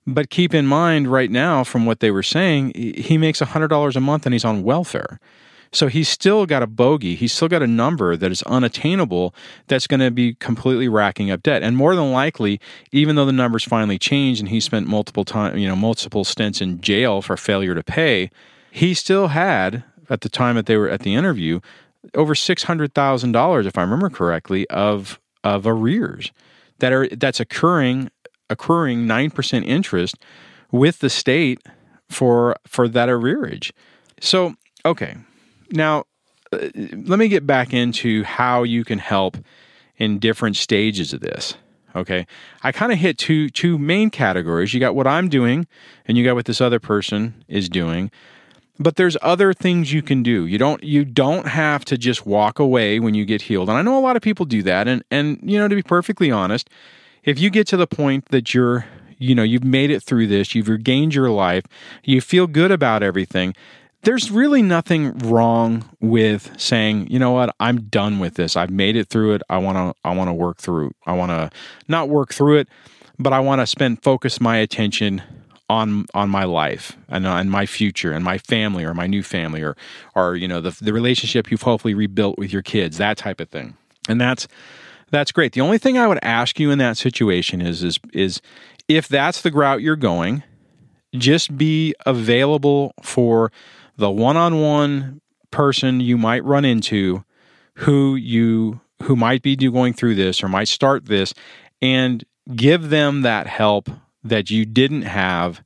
But 0.08 0.30
keep 0.30 0.54
in 0.54 0.66
mind, 0.66 1.12
right 1.12 1.30
now, 1.30 1.66
from 1.66 1.86
what 1.86 2.00
they 2.00 2.12
were 2.12 2.24
saying, 2.24 2.72
he 2.76 3.18
makes 3.18 3.42
$100 3.42 3.96
a 3.98 4.00
month 4.00 4.26
and 4.26 4.34
he's 4.34 4.46
on 4.46 4.64
welfare. 4.64 5.20
So 5.72 5.88
he's 5.88 6.10
still 6.10 6.46
got 6.46 6.64
a 6.64 6.68
bogey. 6.68 7.16
He's 7.16 7.34
still 7.34 7.48
got 7.48 7.62
a 7.62 7.68
number 7.68 8.16
that 8.16 8.32
is 8.32 8.44
unattainable 8.44 9.34
that's 9.68 9.88
going 9.88 10.00
to 10.00 10.12
be 10.12 10.36
completely 10.36 10.88
racking 10.88 11.30
up 11.32 11.44
debt. 11.44 11.64
And 11.64 11.76
more 11.76 11.96
than 11.96 12.12
likely, 12.12 12.60
even 12.92 13.16
though 13.16 13.26
the 13.26 13.32
numbers 13.32 13.64
finally 13.64 13.98
changed 13.98 14.40
and 14.40 14.50
he 14.50 14.60
spent 14.60 14.88
multiple 14.88 15.26
time, 15.26 15.58
you 15.58 15.68
know, 15.68 15.76
multiple 15.76 16.24
stints 16.24 16.62
in 16.62 16.82
jail 16.82 17.22
for 17.22 17.38
failure 17.38 17.76
to 17.76 17.84
pay, 17.84 18.30
he 18.72 18.94
still 18.94 19.30
had 19.30 19.84
at 20.10 20.22
the 20.22 20.30
time 20.30 20.56
that 20.56 20.66
they 20.66 20.78
were 20.78 20.90
at 20.90 21.02
the 21.02 21.16
interview 21.16 21.60
over 22.16 22.36
six 22.36 22.64
hundred 22.64 22.94
thousand 22.94 23.34
dollars, 23.34 23.66
if 23.66 23.78
I 23.78 23.82
remember 23.82 24.10
correctly, 24.10 24.68
of 24.70 25.20
of 25.44 25.68
arrears 25.68 26.32
that 26.80 26.94
are 26.94 27.08
that's 27.10 27.40
occurring 27.40 28.10
accruing 28.50 29.06
9% 29.06 29.66
interest 29.66 30.16
with 30.72 31.00
the 31.00 31.10
state 31.10 31.62
for 32.10 32.56
for 32.66 32.88
that 32.88 33.10
arrearage. 33.10 33.72
So, 34.22 34.56
okay. 34.86 35.18
Now, 35.72 36.06
uh, 36.52 36.70
let 36.76 37.20
me 37.20 37.28
get 37.28 37.46
back 37.46 37.74
into 37.74 38.24
how 38.24 38.64
you 38.64 38.84
can 38.84 39.00
help 39.00 39.38
in 39.98 40.20
different 40.20 40.56
stages 40.56 41.14
of 41.14 41.22
this. 41.22 41.56
Okay. 41.96 42.28
I 42.64 42.72
kind 42.72 42.92
of 42.92 43.00
hit 43.00 43.18
two 43.18 43.50
two 43.50 43.78
main 43.78 44.10
categories. 44.10 44.74
You 44.74 44.80
got 44.80 44.96
what 44.96 45.08
I'm 45.08 45.30
doing 45.30 45.68
and 46.08 46.18
you 46.18 46.24
got 46.24 46.36
what 46.36 46.46
this 46.46 46.62
other 46.62 46.80
person 46.80 47.44
is 47.48 47.70
doing. 47.70 48.12
But 48.80 48.96
there's 48.96 49.18
other 49.24 49.54
things 49.54 49.92
you 49.92 50.04
can 50.04 50.22
do. 50.22 50.46
You 50.46 50.60
don't 50.60 50.84
you 50.84 51.04
don't 51.04 51.48
have 51.48 51.84
to 51.86 51.98
just 51.98 52.26
walk 52.26 52.60
away 52.60 53.00
when 53.00 53.16
you 53.16 53.26
get 53.26 53.44
healed. 53.44 53.70
And 53.70 53.78
I 53.78 53.82
know 53.82 53.98
a 53.98 54.02
lot 54.02 54.16
of 54.16 54.22
people 54.22 54.46
do 54.46 54.62
that 54.64 54.88
and 54.88 55.04
and 55.10 55.40
you 55.42 55.58
know 55.58 55.68
to 55.68 55.76
be 55.76 55.82
perfectly 55.82 56.30
honest, 56.30 56.70
if 57.24 57.40
you 57.40 57.50
get 57.50 57.66
to 57.68 57.78
the 57.78 57.88
point 57.88 58.26
that 58.26 58.54
you're 58.54 58.86
you 59.18 59.34
know 59.34 59.44
you've 59.44 59.64
made 59.64 59.90
it 59.90 60.04
through 60.04 60.28
this 60.28 60.54
you've 60.54 60.70
regained 60.70 61.16
your 61.16 61.30
life 61.30 61.66
you 62.04 62.22
feel 62.22 62.48
good 62.48 62.72
about 62.72 63.02
everything 63.02 63.56
there's 64.08 64.32
really 64.32 64.62
nothing 64.62 65.18
wrong 65.18 65.84
with 66.00 66.58
saying 66.58 67.08
you 67.12 67.20
know 67.20 67.32
what? 67.32 67.54
I'm 67.60 67.82
done 67.90 68.20
with 68.20 68.36
this. 68.36 68.56
I've 68.56 68.70
made 68.70 68.96
it 68.96 69.10
through 69.10 69.34
it. 69.34 69.42
I 69.50 69.58
want 69.58 69.78
to 69.78 69.94
i 70.04 70.16
want 70.16 70.30
to 70.30 70.34
work 70.34 70.58
through 70.58 70.92
i 71.06 71.12
want 71.14 71.30
to 71.32 71.50
not 71.88 72.08
work 72.08 72.34
through 72.34 72.58
it 72.58 72.70
but 73.20 73.34
i 73.34 73.40
want 73.40 73.60
to 73.60 73.68
spend 73.68 74.02
focus 74.02 74.40
my 74.40 74.58
attention 74.58 75.22
on 75.70 76.06
on 76.14 76.30
my 76.30 76.46
life 76.46 76.98
and 77.10 77.28
uh, 77.28 77.32
on 77.32 77.50
my 77.50 77.66
future 77.66 78.14
and 78.14 78.24
my 78.24 78.38
family 78.38 78.86
or 78.86 78.94
my 78.94 79.08
new 79.08 79.22
family 79.22 79.62
or 79.62 79.76
or 80.16 80.36
you 80.36 80.48
know 80.48 80.62
the 80.62 80.78
the 80.82 80.94
relationship 80.94 81.52
you've 81.52 81.64
hopefully 81.64 81.94
rebuilt 81.94 82.38
with 82.38 82.54
your 82.54 82.62
kids 82.62 82.98
that 82.98 83.18
type 83.18 83.42
of 83.42 83.50
thing. 83.50 83.76
And 84.08 84.22
that's 84.22 84.48
that's 85.12 85.32
great. 85.32 85.54
The 85.54 85.62
only 85.62 85.78
thing 85.78 85.98
I 85.98 86.08
would 86.08 86.20
ask 86.22 86.60
you 86.60 86.72
in 86.72 86.80
that 86.80 86.98
situation 86.98 87.62
is 87.62 87.84
is 87.84 88.00
is 88.14 88.42
if 88.88 89.10
that's 89.10 89.42
the 89.42 89.52
route 89.52 89.82
you're 89.82 89.98
going, 89.98 90.44
just 91.14 91.58
be 91.58 91.94
available 92.06 92.94
for 93.02 93.52
the 93.98 94.12
one-on-one 94.12 95.22
person 95.52 96.00
you 96.00 96.18
might 96.18 96.44
run 96.44 96.66
into 96.66 97.24
who 97.76 98.16
you 98.16 98.80
who 99.04 99.16
might 99.16 99.42
be 99.42 99.56
going 99.56 99.94
through 99.94 100.16
this 100.16 100.44
or 100.44 100.50
might 100.50 100.68
start 100.68 101.06
this 101.06 101.34
and 101.82 102.24
give 102.56 102.90
them 102.90 103.22
that 103.22 103.48
help 103.48 103.90
that 104.24 104.50
you 104.50 104.66
didn't 104.66 105.04
have 105.04 105.62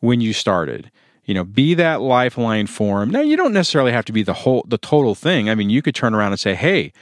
when 0.00 0.20
you 0.20 0.32
started. 0.32 0.90
You 1.24 1.34
know 1.34 1.44
be 1.44 1.74
that 1.74 2.00
lifeline 2.00 2.66
for 2.66 3.00
them 3.00 3.10
now 3.10 3.20
you 3.20 3.36
don't 3.36 3.52
necessarily 3.52 3.92
have 3.92 4.04
to 4.06 4.12
be 4.12 4.22
the 4.22 4.34
whole 4.34 4.64
the 4.66 4.78
total 4.78 5.14
thing. 5.14 5.48
I 5.48 5.54
mean 5.54 5.70
you 5.70 5.82
could 5.82 5.94
turn 5.94 6.14
around 6.14 6.32
and 6.32 6.40
say 6.40 6.54
hey 6.54 6.92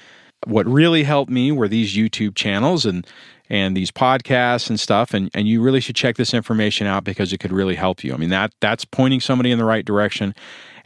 what 0.47 0.67
really 0.67 1.03
helped 1.03 1.31
me 1.31 1.51
were 1.51 1.69
these 1.69 1.97
YouTube 1.97 2.35
channels 2.35 2.87
and 2.87 3.07
and 3.51 3.77
these 3.77 3.91
podcasts 3.91 4.69
and 4.69 4.79
stuff 4.79 5.15
and 5.15 5.31
and 5.35 5.49
you 5.49 5.63
really 5.63 5.81
should 5.81 5.97
check 5.97 6.17
this 6.17 6.35
information 6.35 6.87
out 6.87 7.05
because 7.05 7.33
it 7.33 7.39
could 7.39 7.53
really 7.53 7.75
help 7.75 8.05
you. 8.05 8.13
I 8.13 8.17
mean 8.17 8.31
that 8.31 8.53
that's 8.61 8.85
pointing 8.85 9.21
somebody 9.21 9.51
in 9.51 9.59
the 9.59 9.65
right 9.65 9.85
direction. 9.85 10.35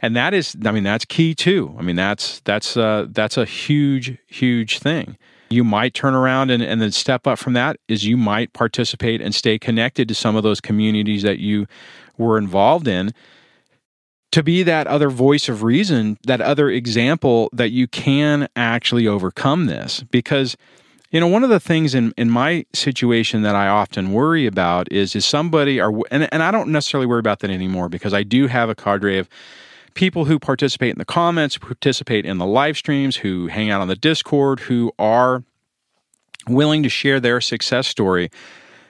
And 0.01 0.15
that 0.15 0.33
is 0.33 0.55
I 0.65 0.71
mean 0.71 0.83
that's 0.83 1.05
key 1.05 1.33
too. 1.35 1.75
I 1.77 1.81
mean 1.81 1.95
that's 1.95 2.41
that's 2.41 2.77
uh 2.77 3.07
that's 3.09 3.37
a 3.37 3.45
huge 3.45 4.17
huge 4.27 4.79
thing. 4.79 5.17
you 5.49 5.63
might 5.63 5.93
turn 5.93 6.15
around 6.15 6.49
and, 6.49 6.63
and 6.63 6.81
then 6.81 6.91
step 6.91 7.27
up 7.27 7.39
from 7.39 7.53
that 7.53 7.77
is 7.87 8.05
you 8.05 8.17
might 8.17 8.51
participate 8.53 9.21
and 9.21 9.33
stay 9.35 9.59
connected 9.59 10.07
to 10.07 10.15
some 10.15 10.35
of 10.35 10.43
those 10.43 10.59
communities 10.59 11.21
that 11.23 11.39
you 11.39 11.67
were 12.17 12.37
involved 12.37 12.87
in 12.87 13.11
to 14.31 14.41
be 14.41 14.63
that 14.63 14.87
other 14.87 15.11
voice 15.11 15.47
of 15.47 15.61
reason, 15.61 16.17
that 16.25 16.41
other 16.41 16.67
example 16.69 17.49
that 17.53 17.69
you 17.69 17.87
can 17.87 18.47
actually 18.55 19.07
overcome 19.07 19.67
this. 19.67 20.03
Because, 20.09 20.57
you 21.13 21.19
know, 21.19 21.27
one 21.27 21.43
of 21.43 21.51
the 21.51 21.59
things 21.59 21.93
in, 21.93 22.11
in 22.17 22.31
my 22.31 22.65
situation 22.73 23.43
that 23.43 23.55
I 23.55 23.67
often 23.67 24.11
worry 24.11 24.47
about 24.47 24.91
is 24.91 25.15
is 25.15 25.25
somebody 25.25 25.79
are 25.79 25.93
and, 26.09 26.27
and 26.33 26.41
I 26.41 26.49
don't 26.49 26.69
necessarily 26.69 27.05
worry 27.05 27.19
about 27.19 27.39
that 27.41 27.51
anymore 27.51 27.87
because 27.87 28.15
I 28.15 28.23
do 28.23 28.47
have 28.47 28.67
a 28.67 28.75
cadre 28.75 29.19
of 29.19 29.29
people 29.93 30.25
who 30.25 30.39
participate 30.39 30.89
in 30.89 30.97
the 30.97 31.05
comments, 31.05 31.55
participate 31.59 32.25
in 32.25 32.39
the 32.39 32.47
live 32.47 32.77
streams, 32.77 33.17
who 33.17 33.45
hang 33.45 33.69
out 33.69 33.79
on 33.79 33.87
the 33.87 33.95
Discord, 33.95 34.61
who 34.61 34.91
are 34.97 35.43
willing 36.47 36.81
to 36.81 36.89
share 36.89 37.19
their 37.19 37.39
success 37.39 37.87
story 37.87 38.31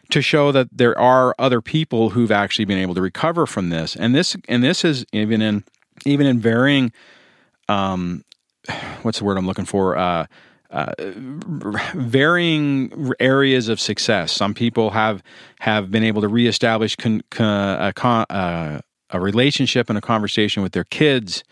to 0.10 0.22
show 0.22 0.54
that 0.54 0.70
there 0.72 0.98
are 0.98 1.36
other 1.38 1.60
people 1.60 2.12
who've 2.12 2.32
actually 2.32 2.66
been 2.66 2.78
able 2.78 2.96
to 2.96 3.02
recover 3.02 3.46
from 3.46 3.70
this. 3.70 3.98
And 3.98 4.16
this 4.16 4.38
and 4.48 4.64
this 4.64 4.86
is 4.86 5.06
even 5.12 5.42
in 5.42 5.66
even 6.06 6.26
in 6.26 6.40
varying 6.40 6.94
um 7.68 8.24
what's 9.02 9.20
the 9.20 9.26
word 9.26 9.38
I'm 9.38 9.46
looking 9.46 9.66
for? 9.66 9.98
Uh 9.98 10.28
uh, 10.74 10.92
varying 11.94 13.14
areas 13.20 13.70
of 13.70 13.80
success. 13.80 14.32
Some 14.32 14.54
people 14.56 14.90
have 14.90 15.22
have 15.60 15.92
been 15.92 16.04
able 16.04 16.22
to 16.22 16.28
reestablish 16.28 16.96
con, 16.96 17.22
con, 17.30 17.82
a, 17.82 17.94
con, 17.94 18.26
uh, 18.30 18.82
a 19.12 19.20
relationship 19.20 19.90
and 19.90 19.98
a 19.98 20.02
conversation 20.02 20.64
with 20.64 20.72
their 20.72 20.84
kids. 20.84 21.44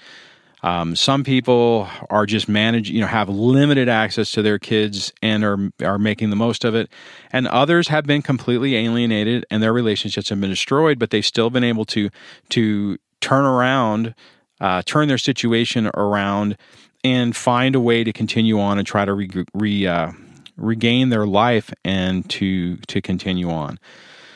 Um, 0.63 0.95
some 0.95 1.23
people 1.23 1.87
are 2.09 2.25
just 2.25 2.49
manage, 2.49 2.89
you 2.89 2.99
know, 2.99 3.07
have 3.07 3.29
limited 3.29 3.87
access 3.89 4.31
to 4.31 4.41
their 4.41 4.57
kids 4.57 5.13
and 5.21 5.43
are 5.43 5.69
are 5.83 5.99
making 5.99 6.31
the 6.31 6.35
most 6.35 6.65
of 6.65 6.73
it, 6.73 6.89
and 7.31 7.47
others 7.47 7.89
have 7.89 8.05
been 8.05 8.23
completely 8.23 8.75
alienated 8.75 9.45
and 9.51 9.61
their 9.61 9.73
relationships 9.73 10.29
have 10.29 10.41
been 10.41 10.49
destroyed, 10.49 10.97
but 10.97 11.11
they've 11.11 11.25
still 11.25 11.51
been 11.51 11.63
able 11.63 11.85
to 11.85 12.09
to 12.49 12.97
turn 13.21 13.45
around, 13.45 14.15
uh, 14.59 14.81
turn 14.83 15.07
their 15.07 15.19
situation 15.19 15.91
around, 15.93 16.57
and 17.03 17.35
find 17.35 17.75
a 17.75 17.79
way 17.79 18.03
to 18.03 18.13
continue 18.13 18.59
on 18.59 18.77
and 18.77 18.87
try 18.87 19.05
to 19.05 19.13
re, 19.13 19.29
re 19.53 19.87
uh, 19.87 20.11
regain 20.57 21.09
their 21.09 21.25
life 21.25 21.73
and 21.83 22.29
to 22.29 22.77
to 22.87 23.01
continue 23.01 23.49
on. 23.49 23.79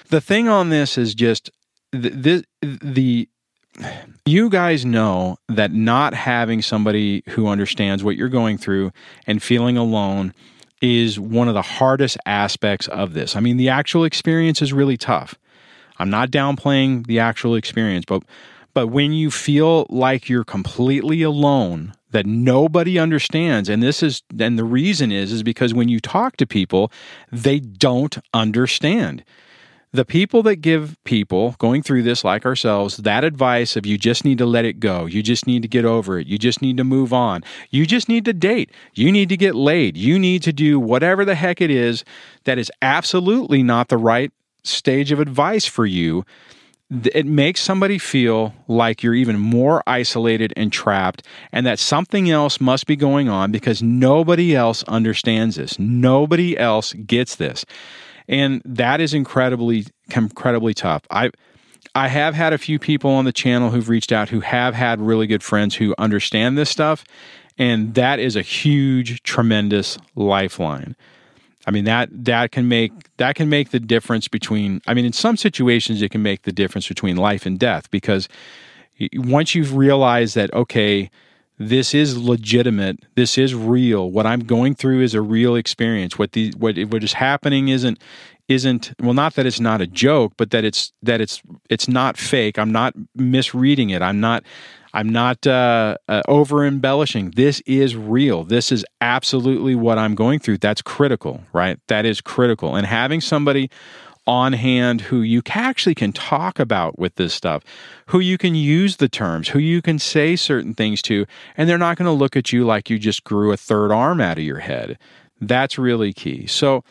The 0.10 0.22
thing 0.22 0.48
on 0.48 0.70
this 0.70 0.98
is 0.98 1.16
just 1.16 1.50
the, 1.92 2.46
the, 2.62 2.78
the 2.82 3.30
you 4.26 4.50
guys 4.50 4.86
know 4.86 5.38
that 5.50 5.72
not 5.72 6.14
having 6.14 6.62
somebody 6.62 7.24
who 7.30 7.48
understands 7.48 8.04
what 8.04 8.16
you're 8.16 8.30
going 8.30 8.58
through 8.58 8.92
and 9.28 9.42
feeling 9.42 9.78
alone 9.78 10.34
is 10.82 11.20
one 11.20 11.48
of 11.48 11.54
the 11.54 11.62
hardest 11.62 12.18
aspects 12.26 12.88
of 12.88 13.14
this. 13.14 13.36
I 13.36 13.40
mean, 13.40 13.58
the 13.58 13.70
actual 13.70 14.04
experience 14.04 14.62
is 14.62 14.74
really 14.74 14.98
tough. 14.98 15.36
I'm 15.98 16.10
not 16.10 16.32
downplaying 16.32 17.08
the 17.08 17.20
actual 17.20 17.56
experience, 17.56 18.06
but 18.06 18.24
but 18.74 18.88
when 18.88 19.14
you 19.14 19.32
feel 19.32 19.88
like 19.90 20.28
you're 20.28 20.44
completely 20.44 21.22
alone, 21.22 21.94
that 22.16 22.26
nobody 22.26 22.98
understands, 22.98 23.68
and 23.68 23.84
this 23.84 24.02
is 24.02 24.24
and 24.40 24.58
the 24.58 24.64
reason 24.64 25.12
is 25.12 25.34
is 25.34 25.44
because 25.44 25.74
when 25.74 25.90
you 25.90 26.00
talk 26.00 26.38
to 26.38 26.48
people, 26.48 26.90
they 27.30 27.60
don't 27.60 28.18
understand. 28.34 29.26
The 29.92 30.06
people 30.06 30.42
that 30.44 30.58
give 30.58 30.98
people 31.04 31.56
going 31.58 31.84
through 31.84 32.04
this 32.04 32.24
like 32.24 32.46
ourselves 32.46 32.98
that 32.98 33.26
advice 33.26 33.76
of 33.76 33.86
you 33.86 33.98
just 33.98 34.24
need 34.24 34.38
to 34.40 34.46
let 34.46 34.66
it 34.66 34.82
go 34.82 35.06
you 35.06 35.24
just 35.24 35.48
need 35.48 35.62
to 35.62 35.70
get 35.70 35.86
over 35.86 36.20
it 36.20 36.28
you 36.28 36.38
just 36.38 36.62
need 36.62 36.76
to 36.76 36.84
move 36.84 37.14
on 37.14 37.46
you 37.70 37.86
just 37.86 38.10
need 38.10 38.26
to 38.26 38.34
date 38.34 38.72
you 38.94 39.10
need 39.10 39.30
to 39.30 39.38
get 39.38 39.56
laid 39.56 39.96
you 39.96 40.20
need 40.20 40.44
to 40.44 40.52
do 40.52 40.82
whatever 40.82 41.24
the 41.24 41.36
heck 41.36 41.62
it 41.62 41.72
is 41.72 42.04
that 42.44 42.58
is 42.58 42.70
absolutely 42.82 43.64
not 43.64 43.88
the 43.88 43.98
right 43.98 44.34
stage 44.66 45.14
of 45.14 45.22
advice 45.22 45.66
for 45.66 45.86
you 45.86 46.26
it 46.90 47.26
makes 47.26 47.62
somebody 47.62 47.98
feel 47.98 48.54
like 48.68 49.02
you're 49.02 49.16
even 49.16 49.40
more 49.40 49.82
isolated 49.88 50.54
and 50.56 50.72
trapped, 50.72 51.26
and 51.52 51.66
that 51.66 51.80
something 51.80 52.30
else 52.30 52.62
must 52.62 52.86
be 52.86 52.96
going 52.96 53.30
on 53.30 53.52
because 53.52 53.82
nobody 53.82 54.56
else 54.56 54.84
understands 54.84 55.56
this. 55.56 55.80
Nobody 55.80 56.58
else 56.58 56.94
gets 56.94 57.36
this 57.36 57.66
and 58.28 58.62
that 58.66 59.02
is 59.02 59.14
incredibly 59.14 59.86
incredibly 60.16 60.74
tough. 60.74 61.04
I 61.10 61.32
I 61.94 62.08
have 62.08 62.34
had 62.34 62.54
a 62.54 62.58
few 62.58 62.80
people 62.80 63.12
on 63.12 63.26
the 63.26 63.32
channel 63.32 63.70
who've 63.70 63.90
reached 63.90 64.12
out 64.12 64.30
who 64.30 64.42
have 64.42 64.74
had 64.74 65.00
really 65.00 65.28
good 65.28 65.44
friends 65.44 65.76
who 65.76 65.96
understand 65.98 66.58
this 66.58 66.70
stuff, 66.70 67.04
and 67.58 67.94
that 67.94 68.20
is 68.20 68.36
a 68.36 68.42
huge, 68.42 69.24
tremendous 69.24 69.98
lifeline. 70.16 70.96
I 71.68 71.72
mean 71.72 71.86
that 71.86 72.10
that 72.26 72.52
can 72.52 72.68
make 72.68 72.92
that 73.18 73.36
can 73.36 73.50
make 73.50 73.72
the 73.72 73.80
difference 73.80 74.28
between. 74.28 74.82
I 74.88 74.94
mean, 74.94 75.06
in 75.06 75.14
some 75.14 75.38
situations, 75.38 76.02
it 76.02 76.12
can 76.12 76.22
make 76.22 76.44
the 76.44 76.52
difference 76.52 76.88
between 76.88 77.18
life 77.18 77.46
and 77.46 77.58
death 77.60 77.90
because 77.92 78.28
once 79.14 79.56
you've 79.56 79.76
realized 79.76 80.36
that 80.36 80.54
okay 80.54 81.10
this 81.58 81.94
is 81.94 82.18
legitimate. 82.18 83.06
This 83.16 83.38
is 83.38 83.56
real. 83.56 84.12
What 84.12 84.26
I'm 84.26 84.42
going 84.42 84.76
through 84.76 85.02
is 85.02 85.14
a 85.14 85.22
real 85.22 85.56
experience. 85.56 86.20
What 86.20 86.34
the 86.34 86.54
what 86.58 86.78
what 86.78 87.04
is 87.04 87.14
happening 87.14 87.70
isn't 87.70 88.00
isn't 88.48 88.94
well 89.00 89.14
not 89.14 89.36
that 89.36 89.46
it's 89.46 89.60
not 89.60 89.82
a 89.82 89.88
joke, 89.88 90.34
but 90.38 90.52
that 90.52 90.66
it's 90.66 90.92
that 91.02 91.22
it's 91.22 91.42
it's 91.70 91.88
not 91.88 92.18
fake. 92.18 92.60
I'm 92.60 92.72
not 92.72 92.94
misreading 93.16 93.90
it. 93.90 94.02
I'm 94.02 94.20
not 94.20 94.44
I'm 94.96 95.10
not 95.10 95.46
uh, 95.46 95.98
uh, 96.08 96.22
over 96.26 96.66
embellishing. 96.66 97.32
This 97.32 97.60
is 97.66 97.98
real. 97.98 98.46
This 98.46 98.72
is 98.72 98.86
absolutely 99.02 99.76
what 99.76 99.98
I'm 99.98 100.16
going 100.16 100.40
through. 100.40 100.60
That's 100.60 100.82
critical, 100.82 101.44
right? 101.52 101.78
That 101.90 102.06
is 102.06 102.22
critical. 102.22 102.78
And 102.78 102.88
having 102.88 103.20
somebody 103.20 103.70
on 104.26 104.54
hand 104.54 105.02
who 105.02 105.22
you 105.22 105.42
actually 105.50 105.96
can 105.96 106.14
talk 106.14 106.60
about 106.60 106.98
with 106.98 107.16
this 107.16 107.34
stuff, 107.34 107.62
who 108.08 108.20
you 108.20 108.38
can 108.38 108.56
use 108.56 108.96
the 108.96 109.10
terms, 109.10 109.50
who 109.50 109.60
you 109.60 109.82
can 109.82 110.00
say 110.00 110.38
certain 110.38 110.74
things 110.74 111.02
to, 111.02 111.26
and 111.58 111.68
they're 111.68 111.78
not 111.78 111.98
going 111.98 112.06
to 112.06 112.12
look 112.14 112.38
at 112.38 112.54
you 112.54 112.66
like 112.66 112.90
you 112.90 112.98
just 112.98 113.26
grew 113.26 113.52
a 113.52 113.58
third 113.58 113.92
arm 113.92 114.22
out 114.22 114.38
of 114.38 114.46
your 114.46 114.60
head. 114.60 114.98
That's 115.42 115.78
really 115.78 116.14
key. 116.14 116.48
So, 116.48 116.86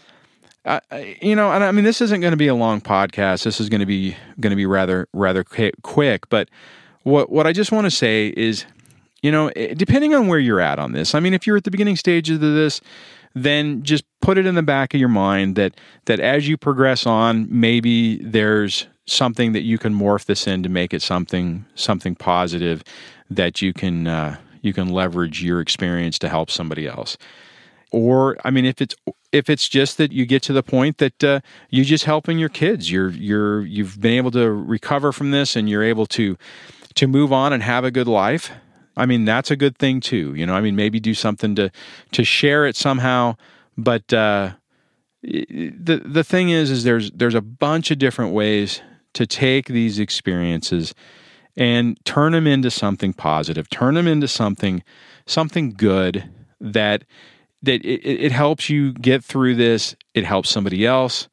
uh, 0.66 0.80
you 1.22 1.34
know, 1.34 1.52
and 1.52 1.64
I 1.64 1.72
mean, 1.72 1.84
this 1.84 2.02
isn't 2.02 2.20
going 2.20 2.32
to 2.32 2.36
be 2.36 2.48
a 2.48 2.54
long 2.54 2.82
podcast. 2.82 3.44
This 3.44 3.60
is 3.60 3.70
going 3.70 3.80
to 3.80 3.86
be 3.86 4.14
going 4.38 4.50
to 4.50 4.56
be 4.56 4.66
rather 4.66 5.08
rather 5.14 5.42
quick. 5.42 6.28
But 6.28 6.50
what 7.04 7.30
what 7.30 7.46
I 7.46 7.52
just 7.52 7.70
want 7.70 7.84
to 7.84 7.90
say 7.90 8.32
is, 8.36 8.64
you 9.22 9.30
know, 9.30 9.50
depending 9.76 10.14
on 10.14 10.26
where 10.26 10.38
you're 10.38 10.60
at 10.60 10.78
on 10.78 10.92
this. 10.92 11.14
I 11.14 11.20
mean, 11.20 11.32
if 11.34 11.46
you're 11.46 11.56
at 11.56 11.64
the 11.64 11.70
beginning 11.70 11.96
stages 11.96 12.34
of 12.34 12.40
this, 12.40 12.80
then 13.34 13.82
just 13.82 14.04
put 14.20 14.38
it 14.38 14.46
in 14.46 14.54
the 14.54 14.62
back 14.62 14.94
of 14.94 15.00
your 15.00 15.08
mind 15.08 15.56
that 15.56 15.74
that 16.06 16.20
as 16.20 16.48
you 16.48 16.56
progress 16.56 17.06
on, 17.06 17.46
maybe 17.48 18.16
there's 18.18 18.86
something 19.06 19.52
that 19.52 19.62
you 19.62 19.78
can 19.78 19.94
morph 19.94 20.24
this 20.24 20.46
in 20.46 20.62
to 20.62 20.68
make 20.68 20.94
it 20.94 21.02
something 21.02 21.64
something 21.74 22.14
positive 22.14 22.82
that 23.30 23.60
you 23.60 23.72
can 23.72 24.06
uh, 24.06 24.36
you 24.62 24.72
can 24.72 24.88
leverage 24.88 25.42
your 25.42 25.60
experience 25.60 26.18
to 26.18 26.28
help 26.28 26.50
somebody 26.50 26.86
else. 26.86 27.16
Or 27.90 28.36
I 28.44 28.50
mean, 28.50 28.64
if 28.64 28.80
it's 28.80 28.94
if 29.30 29.50
it's 29.50 29.68
just 29.68 29.98
that 29.98 30.10
you 30.10 30.26
get 30.26 30.42
to 30.44 30.52
the 30.52 30.62
point 30.62 30.98
that 30.98 31.22
uh, 31.22 31.40
you're 31.70 31.84
just 31.84 32.04
helping 32.04 32.38
your 32.38 32.48
kids, 32.48 32.90
you're 32.90 33.10
you're 33.10 33.62
you've 33.62 34.00
been 34.00 34.14
able 34.14 34.30
to 34.32 34.50
recover 34.50 35.12
from 35.12 35.32
this 35.32 35.54
and 35.54 35.68
you're 35.68 35.82
able 35.82 36.06
to 36.06 36.36
to 36.94 37.06
move 37.06 37.32
on 37.32 37.52
and 37.52 37.62
have 37.62 37.84
a 37.84 37.90
good 37.90 38.08
life 38.08 38.50
I 38.96 39.06
mean, 39.06 39.24
that's 39.24 39.50
a 39.50 39.56
good 39.56 39.76
thing 39.76 40.00
too. 40.00 40.34
You 40.34 40.46
know, 40.46 40.54
I 40.54 40.60
mean, 40.60 40.76
maybe 40.76 41.00
do 41.00 41.14
something 41.14 41.54
to 41.56 41.70
to 42.12 42.24
share 42.24 42.66
it 42.66 42.76
somehow. 42.76 43.36
But 43.76 44.12
uh, 44.12 44.52
the 45.22 46.02
the 46.04 46.24
thing 46.24 46.50
is, 46.50 46.70
is 46.70 46.84
there's 46.84 47.10
there's 47.10 47.34
a 47.34 47.40
bunch 47.40 47.90
of 47.90 47.98
different 47.98 48.32
ways 48.32 48.80
to 49.14 49.26
take 49.26 49.66
these 49.66 49.98
experiences 49.98 50.94
and 51.56 51.98
turn 52.04 52.32
them 52.32 52.46
into 52.46 52.70
something 52.70 53.12
positive, 53.12 53.68
turn 53.70 53.94
them 53.94 54.06
into 54.06 54.28
something 54.28 54.82
something 55.26 55.72
good 55.72 56.28
that 56.60 57.04
that 57.62 57.84
it, 57.84 58.06
it 58.06 58.32
helps 58.32 58.68
you 58.68 58.92
get 58.92 59.24
through 59.24 59.56
this. 59.56 59.96
It 60.14 60.24
helps 60.24 60.50
somebody 60.50 60.86
else 60.86 61.28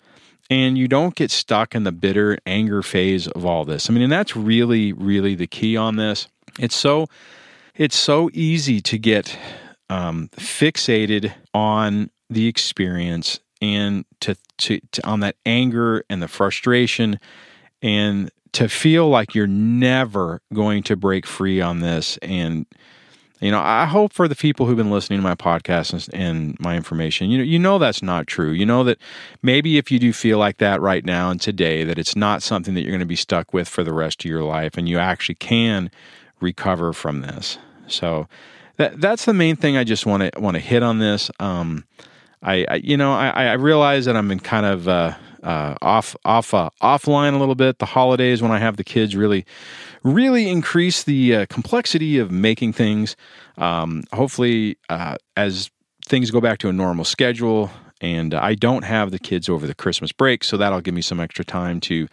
and 0.52 0.78
you 0.78 0.90
don't 0.90 1.16
get 1.16 1.32
stuck 1.32 1.74
in 1.74 1.86
the 1.86 1.94
bitter 1.94 2.38
anger 2.46 2.84
phase 2.84 3.26
of 3.26 3.46
all 3.46 3.64
this. 3.64 3.90
I 3.90 3.94
mean, 3.94 4.04
and 4.04 4.12
that's 4.12 4.36
really, 4.36 4.92
really 4.92 5.34
the 5.34 5.48
key 5.48 5.78
on 5.78 5.96
this. 5.96 6.28
It's 6.60 6.76
so 6.76 7.08
it's 7.74 7.96
so 7.96 8.30
easy 8.34 8.82
to 8.82 8.98
get 9.00 9.36
um, 9.90 10.30
fixated 10.36 11.34
on 11.54 12.12
the 12.30 12.48
experience 12.48 13.40
and 13.62 14.04
to, 14.20 14.36
to, 14.58 14.82
to 14.92 15.08
on 15.08 15.22
that 15.22 15.38
anger 15.46 16.04
and 16.10 16.22
the 16.22 16.28
frustration 16.28 17.18
and 17.82 18.30
to 18.52 18.68
feel 18.68 19.08
like 19.08 19.34
you're 19.34 19.48
never 19.48 20.42
going 20.54 20.84
to 20.84 20.98
break 20.98 21.26
free 21.26 21.62
on 21.62 21.80
this 21.80 22.18
and 22.22 22.66
you 23.42 23.52
know 23.52 23.60
i 23.60 23.86
hope 23.86 24.14
for 24.14 24.28
the 24.28 24.36
people 24.36 24.66
who've 24.66 24.78
been 24.78 24.92
listening 24.92 25.20
to 25.20 25.24
my 25.24 25.36
podcast 25.36 25.94
and, 25.94 26.10
and, 26.14 26.60
my 26.60 26.76
information 26.76 27.30
you 27.30 27.38
know 27.38 27.44
you 27.44 27.60
know 27.60 27.78
that's 27.78 28.02
not 28.02 28.28
true 28.28 28.52
you 28.52 28.66
know 28.66 28.84
that 28.84 28.98
maybe 29.42 29.78
if 29.78 29.92
you 29.92 30.00
do 30.00 30.14
feel 30.14 30.38
like 30.38 30.58
that 30.58 30.80
right 30.80 31.04
now 31.04 31.30
and 31.30 31.42
today 31.42 31.84
that 31.84 31.98
it's 31.98 32.16
not 32.16 32.42
something 32.42 32.74
that 32.74 32.82
you're 32.82 32.92
going 32.92 33.00
to 33.00 33.06
be 33.06 33.16
stuck 33.16 33.54
with 33.54 33.68
for 33.68 33.84
the 33.84 33.94
rest 33.94 34.24
of 34.24 34.30
your 34.30 34.44
life 34.44 34.78
and 34.78 34.88
you 34.88 34.98
actually 34.98 35.36
can 35.36 35.92
recover 36.42 36.92
from 36.92 37.22
this. 37.22 37.58
So 37.88 38.28
that 38.78 39.00
that's 39.00 39.26
the 39.26 39.34
main 39.34 39.56
thing 39.56 39.78
I 39.78 39.84
just 39.84 40.06
want 40.06 40.34
to 40.34 40.40
want 40.40 40.56
to 40.56 40.60
hit 40.60 40.84
on 40.84 41.00
this. 41.00 41.32
Um, 41.40 41.86
I, 42.42 42.66
I 42.70 42.76
you 42.76 42.98
know 42.98 43.14
I, 43.14 43.30
I 43.30 43.54
realize 43.54 44.06
that 44.06 44.18
I'm 44.18 44.32
in 44.32 44.40
kind 44.40 44.66
of 44.66 44.88
uh, 44.88 45.14
uh, 45.44 45.76
off 45.82 46.16
off 46.26 46.54
uh, 46.54 46.70
offline 46.82 47.34
a 47.34 47.38
little 47.38 47.56
bit. 47.56 47.80
The 47.80 47.86
holidays 47.86 48.42
when 48.42 48.52
I 48.52 48.60
have 48.60 48.78
the 48.78 48.84
kids 48.84 49.16
really 49.16 49.46
really 50.04 50.50
increase 50.50 51.04
the 51.04 51.36
uh, 51.36 51.46
complexity 51.48 52.18
of 52.18 52.32
making 52.32 52.74
things. 52.74 53.16
Um, 53.58 54.04
hopefully, 54.14 54.78
uh, 54.90 55.18
as 55.38 55.70
things 56.06 56.32
go 56.32 56.42
back 56.42 56.60
to 56.60 56.70
a 56.70 56.74
normal 56.74 57.06
schedule, 57.06 57.70
and 58.02 58.34
I 58.34 58.56
don't 58.56 58.84
have 58.84 59.12
the 59.12 59.20
kids 59.20 59.48
over 59.48 59.68
the 59.68 59.76
Christmas 59.76 60.12
break, 60.12 60.44
so 60.44 60.58
that'll 60.58 60.82
give 60.82 60.94
me 60.94 61.02
some 61.02 61.20
extra 61.20 61.46
time 61.46 61.80
to 61.82 62.08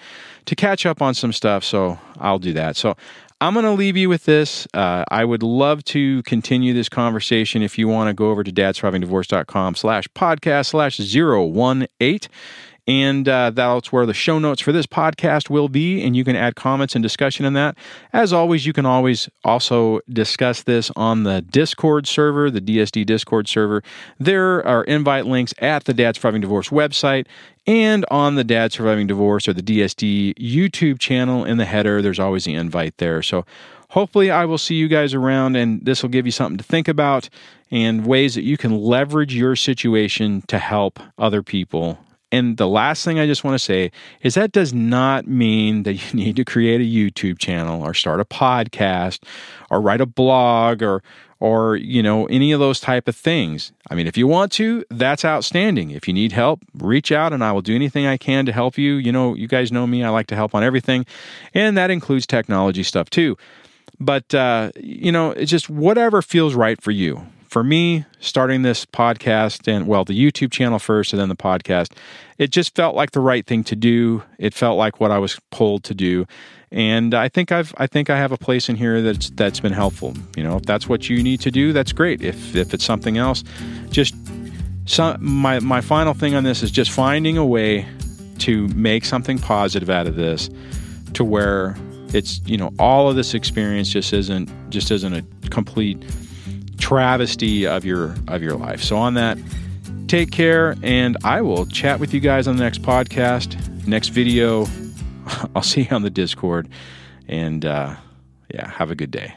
to 0.45 0.55
catch 0.55 0.87
up 0.87 1.03
on 1.03 1.15
some 1.15 1.33
stuff. 1.33 1.65
So 1.65 1.99
I'll 2.19 2.39
do 2.39 2.53
that. 2.55 2.77
So 2.77 2.97
I'm 3.41 3.55
going 3.55 3.65
to 3.65 3.73
leave 3.73 3.97
you 3.97 4.09
with 4.09 4.25
this. 4.25 4.67
Uh, 4.75 5.05
I 5.11 5.25
would 5.25 5.45
love 5.45 5.85
to 5.85 6.23
continue 6.25 6.75
this 6.75 6.89
conversation. 6.89 7.63
If 7.63 7.79
you 7.79 7.87
want 7.87 8.09
to 8.09 8.15
go 8.15 8.31
over 8.31 8.43
to 8.43 8.51
dadsurvivingdivorce.com 8.51 9.77
slash 9.77 10.09
podcast 10.09 10.67
slash 10.67 10.99
018 11.01 12.21
and 12.89 13.29
uh, 13.29 13.51
that's 13.51 13.93
where 13.93 14.07
the 14.07 14.15
show 14.15 14.39
notes 14.39 14.63
for 14.63 14.73
this 14.73 14.87
podcast 14.87 15.51
will 15.51 15.69
be. 15.69 16.03
And 16.03 16.17
you 16.17 16.25
can 16.25 16.35
add 16.35 16.57
comments 16.57 16.95
and 16.95 17.03
discussion 17.03 17.45
in 17.45 17.53
that. 17.53 17.77
As 18.15 18.33
always, 18.33 18.65
you 18.65 18.73
can 18.73 18.87
always 18.87 19.29
also 19.45 20.01
discuss 20.11 20.63
this 20.63 20.91
on 20.97 21.25
the 21.25 21.43
Discord 21.43 22.07
server, 22.07 22.51
the 22.51 22.63
DSD 22.63 23.05
Discord 23.05 23.47
server. 23.47 23.83
There 24.19 24.67
are 24.67 24.85
invite 24.85 25.27
links 25.27 25.53
at 25.59 25.85
the 25.85 25.93
Dad 25.93 26.17
Surviving 26.17 26.41
Divorce 26.41 26.71
website 26.71 27.27
and 27.67 28.07
on 28.11 28.37
the 28.37 28.45
Dad 28.45 28.73
Surviving 28.73 29.07
Divorce 29.07 29.47
or 29.47 29.53
the 29.53 29.63
DSD 29.63 30.35
YouTube 30.37 30.99
channel 30.99 31.45
in 31.45 31.59
the 31.59 31.67
header. 31.67 32.01
There's 32.01 32.19
always 32.19 32.47
the 32.47 32.55
invite 32.55 32.97
there. 32.97 33.21
So 33.21 33.45
hopefully, 33.91 34.31
I 34.31 34.47
will 34.47 34.57
see 34.57 34.77
you 34.77 34.89
guys 34.89 35.13
around, 35.13 35.57
and 35.57 35.85
this 35.85 36.03
will 36.03 36.09
give 36.09 36.25
you 36.25 36.33
something 36.33 36.57
to 36.57 36.65
think 36.65 36.89
about 36.89 37.29
and 37.71 38.07
ways 38.07 38.35
that 38.35 38.45
you 38.45 38.57
can 38.57 38.79
leverage 38.79 39.35
your 39.35 39.57
situation 39.57 40.43
to 40.47 40.59
help 40.59 40.99
other 41.19 41.43
people 41.43 41.99
and 42.31 42.57
the 42.57 42.69
last 42.69 43.05
thing 43.05 43.19
I 43.19 43.27
just 43.27 43.45
want 43.45 43.55
to 43.55 43.59
say 43.59 43.91
is 44.23 44.35
that 44.35 44.53
does 44.53 44.75
not 44.75 45.27
mean 45.27 45.85
that 45.85 45.95
you 45.95 46.15
need 46.19 46.37
to 46.37 46.45
create 46.45 46.81
a 46.81 46.85
YouTube 46.85 47.39
channel 47.39 47.83
or 47.83 47.95
start 47.95 48.21
a 48.21 48.25
podcast 48.25 49.23
or 49.71 49.81
write 49.81 50.01
a 50.01 50.07
blog 50.07 50.83
or 50.83 51.03
or 51.41 51.77
you 51.77 52.03
know 52.03 52.27
any 52.27 52.53
of 52.53 52.61
those 52.61 52.81
type 52.81 53.09
of 53.09 53.17
things. 53.17 53.73
I 53.91 53.95
mean, 53.95 54.07
if 54.07 54.17
you 54.17 54.27
want 54.27 54.53
to, 54.53 54.85
that's 54.91 55.25
outstanding. 55.25 55.91
If 55.91 56.09
you 56.09 56.15
need 56.15 56.33
help, 56.33 56.61
reach 56.75 57.13
out 57.13 57.33
and 57.33 57.43
I 57.43 57.53
will 57.53 57.63
do 57.63 57.75
anything 57.75 58.07
I 58.07 58.17
can 58.17 58.45
to 58.47 58.53
help 58.53 58.77
you. 58.77 58.95
You 58.95 59.13
know, 59.13 59.35
you 59.35 59.49
guys 59.49 59.73
know 59.73 59.87
me, 59.87 60.03
I 60.03 60.11
like 60.11 60.27
to 60.29 60.37
help 60.37 60.55
on 60.55 60.63
everything, 60.63 61.07
and 61.55 61.77
that 61.77 61.91
includes 61.91 62.27
technology 62.27 62.83
stuff 62.83 63.09
too. 63.09 63.37
But 64.01 64.35
uh, 64.35 64.73
you 64.77 65.13
know, 65.13 65.31
it's 65.31 65.51
just 65.51 65.71
whatever 65.71 66.23
feels 66.23 66.55
right 66.55 66.81
for 66.81 66.91
you 66.91 67.27
for 67.49 67.65
me, 67.65 68.05
starting 68.21 68.63
this 68.63 68.85
podcast 68.85 69.67
and 69.67 69.87
well, 69.87 70.05
the 70.05 70.13
YouTube 70.13 70.53
channel 70.53 70.79
first 70.79 71.13
and 71.13 71.21
then 71.21 71.29
the 71.29 71.37
podcast, 71.37 71.93
it 72.37 72.51
just 72.51 72.75
felt 72.75 72.95
like 72.95 73.13
the 73.13 73.21
right 73.21 73.47
thing 73.47 73.65
to 73.65 73.77
do. 73.77 74.23
It 74.39 74.55
felt 74.55 74.79
like 74.79 75.01
what 75.01 75.11
I 75.11 75.19
was 75.19 75.41
pulled 75.51 75.85
to 75.85 75.95
do. 75.95 76.27
And 76.71 77.15
I 77.15 77.29
think 77.29 77.51
I've 77.51 77.75
I 77.79 77.87
think 77.87 78.11
I 78.11 78.19
have 78.19 78.31
a 78.31 78.37
place 78.37 78.69
in 78.69 78.77
here 78.77 79.01
that's 79.01 79.31
that's 79.31 79.61
been 79.61 79.73
helpful. 79.73 80.15
You 80.37 80.45
know, 80.45 80.57
if 80.57 80.65
that's 80.65 80.89
what 80.89 81.09
you 81.09 81.23
need 81.23 81.41
to 81.41 81.51
do, 81.51 81.73
that's 81.73 81.93
great. 81.93 82.21
If 82.21 82.55
if 82.55 82.75
it's 82.75 82.85
something 82.85 83.17
else, 83.17 83.43
just 83.91 84.15
some, 84.85 85.17
my 85.25 85.61
my 85.61 85.81
final 85.81 86.13
thing 86.13 86.35
on 86.35 86.45
this 86.45 86.63
is 86.63 86.71
just 86.71 86.91
finding 86.91 87.39
a 87.39 87.47
way 87.47 87.89
to 88.41 88.69
make 88.69 89.05
something 89.05 89.39
positive 89.39 89.89
out 89.89 90.07
of 90.07 90.17
this 90.17 90.51
to 91.15 91.25
where 91.25 91.77
it's 92.15 92.41
you 92.45 92.57
know 92.57 92.73
all 92.79 93.09
of 93.09 93.17
this 93.17 93.33
experience 93.33 93.89
just 93.89 94.13
isn't 94.13 94.51
just 94.71 94.91
isn't 94.91 95.15
a 95.15 95.23
complete 95.49 96.03
travesty 96.89 97.67
of 97.67 97.85
your 97.85 98.15
of 98.29 98.43
your 98.43 98.57
life. 98.57 98.83
So 98.83 98.97
on 98.97 99.13
that, 99.15 99.37
take 100.07 100.31
care 100.31 100.75
and 100.83 101.19
I 101.23 101.43
will 101.43 101.67
chat 101.67 102.01
with 102.01 102.15
you 102.15 102.21
guys 102.21 102.49
on 102.49 102.57
the 102.57 102.63
next 102.63 102.81
podcast, 102.81 103.87
next 103.87 104.09
video. 104.09 104.67
I'll 105.55 105.61
see 105.61 105.83
you 105.83 105.91
on 105.91 106.01
the 106.01 106.09
Discord 106.09 106.67
and 107.29 107.67
uh, 107.67 107.95
yeah, 108.55 108.71
have 108.71 108.91
a 108.91 108.95
good 108.95 109.11
day. 109.11 109.35